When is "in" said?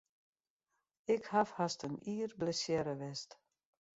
1.87-1.95